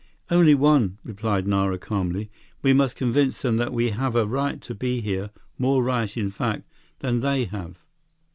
"Only 0.31 0.55
one," 0.55 0.97
replied 1.03 1.45
Nara 1.45 1.77
calmly. 1.77 2.31
"We 2.63 2.73
must 2.73 2.95
convince 2.95 3.43
them 3.43 3.57
that 3.57 3.71
we 3.71 3.91
have 3.91 4.15
a 4.15 4.25
right 4.25 4.59
to 4.61 4.73
be 4.73 4.99
here, 4.99 5.29
more 5.59 5.83
right, 5.83 6.17
in 6.17 6.31
fact, 6.31 6.63
than 7.01 7.19
they 7.19 7.45
have." 7.45 7.77